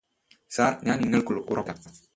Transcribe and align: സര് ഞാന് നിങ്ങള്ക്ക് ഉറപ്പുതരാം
സര് 0.51 0.77
ഞാന് 0.87 1.03
നിങ്ങള്ക്ക് 1.03 1.33
ഉറപ്പുതരാം 1.51 2.01